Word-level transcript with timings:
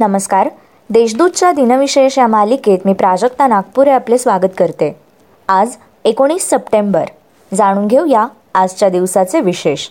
नमस्कार. 0.00 0.48
देशदूतच्या 0.90 1.52
दिनविशेष 1.52 2.18
या 2.18 2.26
मालिकेत 2.26 2.78
मी 2.84 2.92
प्राजक्ता 2.92 3.46
नागपुरे 3.46 3.90
आपले 3.90 4.18
स्वागत 4.18 4.54
करते. 4.58 5.00
आज 5.48 5.76
एकोणीस 6.04 6.50
सप्टेंबर. 6.50 7.04
जाणून 7.54 7.86
घेऊया 7.86 8.26
आजच्या 8.54 8.88
दिवसाचे 8.88 9.40
विशेष. 9.40 9.88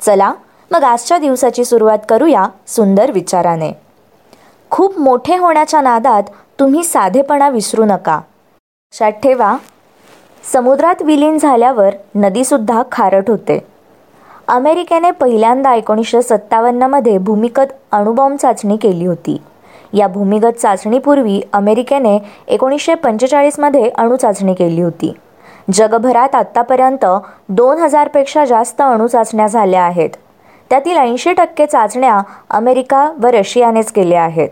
चला 0.00 0.32
मग 0.70 0.84
आजच्या 0.84 1.18
दिवसाची 1.18 1.64
सुरुवात 1.64 1.98
करूया 2.08 2.46
सुंदर 2.66 3.10
विचाराने. 3.10 3.72
खूप 4.70 4.98
मोठे 4.98 5.36
होण्याच्या 5.36 5.80
नादात 5.80 6.22
तुम्ही 6.60 6.84
साधेपणा 6.84 7.48
विसरू 7.48 7.84
नका. 7.84 8.16
लक्षात 8.16 9.12
ठेवा 9.12 9.56
समुद्रात 10.52 11.02
विलीन 11.02 11.38
झाल्यावर 11.38 11.94
नदीसुद्धा 12.14 12.82
खारट 12.92 13.30
होते. 13.30 13.73
अमेरिकेने 14.48 15.10
पहिल्यांदा 15.10 15.74
एकोणीसशे 15.74 16.22
सत्तावन्नमध्ये 16.22 17.18
भूमिगत 17.18 17.72
अणुबॉम्ब 17.92 18.38
चाचणी 18.38 18.76
केली 18.76 19.06
होती. 19.06 19.42
या 19.92 20.08
भूमिगत 20.08 20.58
चाचणीपूर्वी 20.58 21.40
अमेरिकेने 21.52 22.18
एकोणीसशे 22.48 22.94
पंचेचाळीसमध्ये 22.94 23.90
अणुचाचणी 23.90 24.54
केली 24.54 24.82
होती. 24.82 25.12
जगभरात 25.72 26.34
आत्तापर्यंत 26.34 27.06
दोन 27.48 27.78
हजारपेक्षा 27.78 28.44
जास्त 28.44 28.80
अणुचाचण्या 28.80 29.46
झाल्या 29.46 29.82
आहेत. 29.82 30.10
त्यातील 30.70 30.96
ऐंशी 30.96 31.32
टक्के 31.32 31.66
चाचण्या 31.66 32.20
अमेरिका 32.50 33.12
व 33.22 33.26
रशियानेच 33.26 33.92
केल्या 33.92 34.22
आहेत. 34.22 34.48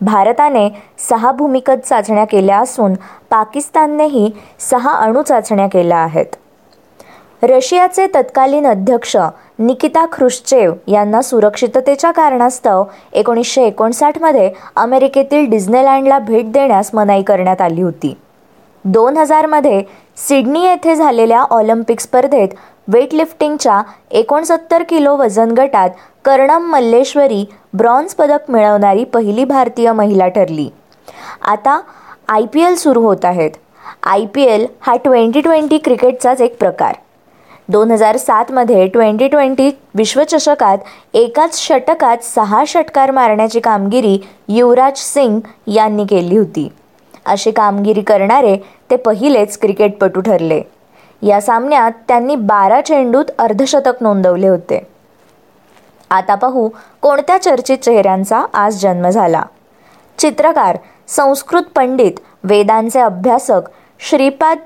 भारताने 0.00 0.68
सहा 1.10 1.32
भूमिगत 1.32 1.86
चाचण्या 1.86 2.24
केल्या 2.24 2.58
असून 2.58 2.94
पाकिस्ताननेही 3.30 4.30
सहा 4.58 4.92
अणुचाचण्या 4.92 5.66
केल्या 5.66 5.98
आहेत. 5.98 6.36
रशियाचे 7.42 8.06
तत्कालीन 8.14 8.66
अध्यक्ष 8.66 9.16
निकिता 9.58 10.04
ख्रुश्चेव 10.12 10.72
यांना 10.88 11.20
सुरक्षिततेच्या 11.22 12.10
कारणास्तव 12.10 12.82
एकोणीसशे 13.12 13.62
एकोणसाठमध्ये 13.64 14.50
अमेरिकेतील 14.76 15.44
डिझनेलँडला 15.50 16.18
भेट 16.18 16.50
देण्यास 16.52 16.90
मनाई 16.94 17.22
करण्यात 17.22 17.60
आली 17.60 17.82
होती. 17.82 18.16
दोन 18.84 19.16
हजारमध्ये 19.16 19.82
सिडनी 20.28 20.64
येथे 20.64 20.94
झालेल्या 20.94 21.40
ऑलिम्पिक 21.40 22.00
स्पर्धेत 22.00 22.48
वेटलिफ्टिंगच्या 22.88 23.80
एकोणसत्तर 24.10 24.82
किलो 24.82 25.16
वजन 25.16 25.52
गटात 25.52 25.90
कर्णम 26.24 26.70
मल्लेश्वरी 26.70 27.44
ब्रॉन्झ 27.74 28.14
पदक 28.14 28.50
मिळवणारी 28.50 29.04
पहिली 29.04 29.44
भारतीय 29.44 29.92
महिला 29.92 30.28
ठरली. 30.28 30.68
आता 31.42 31.80
आय 32.28 32.44
पी 32.52 32.62
एल 32.62 32.74
सुरू 32.74 33.02
होत 33.02 33.24
आहेत. 33.24 33.50
आय 34.02 34.24
पी 34.34 34.42
एल 34.42 34.66
हा 34.80 34.96
ट्वेंटी 34.96 35.40
ट्वेंटी 35.40 35.78
क्रिकेटचाच 35.78 36.40
एक 36.40 36.58
प्रकार. 36.58 36.94
दोन 37.70 37.90
हजार 37.90 38.16
सातमध्ये 38.16 38.86
ट्वेंटी 38.86 39.28
ट्वेंटी 39.28 39.70
विश्वचषकात 39.94 40.78
एकाच 41.14 41.58
षटकात 41.58 42.18
सहा 42.22 42.64
षटकार 42.66 43.10
मारण्याची 43.10 43.60
कामगिरी 43.60 44.18
युवराज 44.48 44.98
सिंग 44.98 45.40
यांनी 45.66 46.04
केली 46.04 46.36
होती. 46.36 46.68
अशी 47.26 47.50
कामगिरी 47.50 48.00
करणारे 48.00 48.56
ते 48.90 48.96
पहिलेच 48.96 49.58
क्रिकेटपटू 49.58 50.20
ठरले. 50.20 50.62
या 51.22 51.40
सामन्यात 51.40 51.90
त्यांनी 52.08 52.36
बारा 52.36 52.80
चेंडूत 52.80 53.24
अर्धशतक 53.38 53.94
नोंदवले 54.00 54.48
होते. 54.48 54.86
आता 56.10 56.34
पाहू 56.34 56.68
कोणत्या 57.02 57.42
चर्चित 57.42 57.78
चेहऱ्यांचा 57.78 58.46
आज 58.54 58.82
जन्म 58.82 59.08
झाला. 59.08 59.42
चित्रकार 60.18 60.76
संस्कृत 61.08 61.62
पंडित 61.76 62.12
वेदांचे 62.44 63.00
अभ्यासक 63.00 63.60
श्रीपाद 64.00 64.58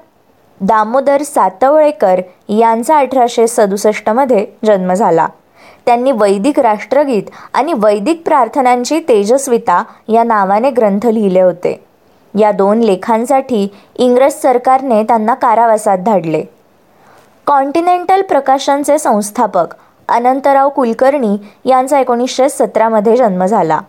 दामोदर 0.62 1.22
सातवळेकर 1.22 2.20
यांचा 2.48 2.98
अठराशे 2.98 3.46
सदुसष्टमध्ये 3.46 4.46
जन्म 4.64 4.92
झाला. 4.94 5.28
त्यांनी 5.86 6.12
वैदिक 6.12 6.60
राष्ट्रगीत 6.60 7.22
आणि 7.54 7.72
वैदिक 7.72 8.22
प्रार्थनांची 8.24 9.00
तेजस्विता 9.08 9.82
या 10.08 10.24
नावाने 10.24 10.70
ग्रंथ 10.70 11.06
लिहिले 11.06 11.40
होते. 11.40 11.84
या 12.38 12.52
दोन 12.52 12.78
लेखांसाठी 12.78 13.68
इंग्रज 13.96 14.32
सरकारने 14.32 15.02
त्यांना 15.02 15.34
कारावासात 15.34 15.98
धाडले. 15.98 16.44
कॉन्टिनेंटल 17.46 18.22
प्रकाशनचे 18.22 18.98
संस्थापक 18.98 19.74
अनंतराव 20.08 20.68
कुलकर्णी 20.68 21.36
यांचा 21.64 22.00
एकोणीसशे 22.00 22.48
सतरामध्ये 22.48 23.16
जन्म 23.16 23.44
झाला. 23.44 23.80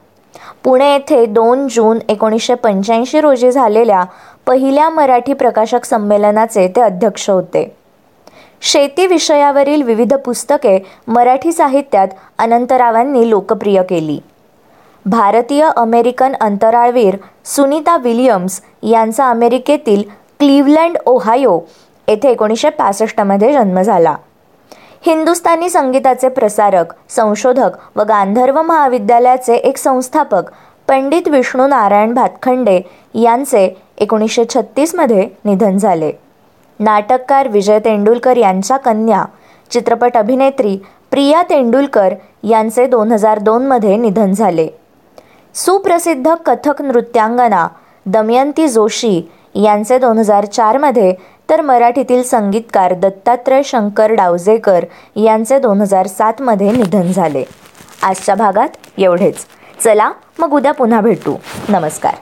पुणे 0.63 0.91
येथे 0.91 1.25
दोन 1.25 1.67
जून 1.67 1.99
एकोणीसशे 2.09 2.55
पंच्याऐंशी 2.55 3.21
रोजी 3.21 3.51
झालेल्या 3.51 4.03
पहिल्या 4.47 4.89
मराठी 4.89 5.33
प्रकाशक 5.33 5.85
संमेलनाचे 5.85 6.67
ते 6.75 6.81
अध्यक्ष 6.81 7.29
होते. 7.29 7.75
शेती 8.61 9.07
विषयावरील 9.07 9.81
विविध 9.81 10.13
पुस्तके 10.13 10.77
मराठी 11.07 11.51
साहित्यात 11.51 12.07
अनंतरावांनी 12.39 13.29
लोकप्रिय 13.29 13.81
केली. 13.83 14.19
भारतीय 15.05 15.69
अमेरिकन 15.75 16.33
अंतराळवीर 16.41 17.15
सुनीता 17.45 17.97
विलियम्स 17.97 18.61
यांचा 18.83 19.29
अमेरिकेतील 19.29 20.03
क्लीव्हलँड 20.39 20.97
ओहायो 21.05 21.59
येथे 22.07 22.29
एकोणीसशे 22.31 22.69
पासष्टमध्ये 22.69 23.51
जन्म 23.53 23.81
झाला. 23.81 24.15
हिंदुस्थानी 25.05 25.69
संगीताचे 25.69 26.27
प्रसारक 26.29 26.93
संशोधक 27.09 27.71
व 27.95 28.03
गांधर्व 28.03 28.61
महाविद्यालयाचे 28.61 29.55
एक 29.55 29.77
संस्थापक 29.77 30.43
पंडित 30.87 31.27
विष्णू 31.27 31.67
नारायण 31.67 32.13
भातखंडे 32.13 32.79
यांचे 33.13 33.67
एकोणीसशे 33.97 34.43
छत्तीसमध्ये 34.49 35.27
निधन 35.45 35.77
झाले. 35.77 36.11
नाटककार 36.79 37.47
विजय 37.47 37.79
तेंडुलकर 37.79 38.37
यांच्या 38.37 38.77
कन्या 38.77 39.25
चित्रपट 39.71 40.17
अभिनेत्री 40.17 40.77
प्रिया 41.11 41.43
तेंडुलकर 41.43 42.13
यांचे 42.43 42.85
दोन 42.85 43.11
हजार 43.11 43.39
दोनमध्ये 43.39 43.97
निधन 43.97 44.31
झाले. 44.31 44.67
सुप्रसिद्ध 45.55 46.33
कथक 46.45 46.81
नृत्यांगना 46.81 47.67
दमयंती 48.05 48.67
जोशी 48.67 49.31
यांचे 49.55 49.97
दोन 49.97 50.17
हजार 50.17 50.45
चारमध्ये 50.45 51.13
तर 51.49 51.61
मराठीतील 51.61 52.23
संगीतकार 52.23 52.93
दत्तात्रय 52.93 53.61
शंकर 53.65 54.11
डावजेकर 54.11 54.85
यांचे 55.15 55.59
दोन 55.59 55.81
हजार 55.81 56.07
सातमध्ये 56.07 56.71
निधन 56.71 57.11
झाले. 57.11 57.43
आजच्या 58.03 58.35
भागात 58.35 58.69
एवढेच. 58.97 59.45
चला 59.83 60.11
मग 60.39 60.53
उद्या 60.53 60.71
पुन्हा 60.71 61.01
भेटू. 61.01 61.35
नमस्कार. 61.69 62.13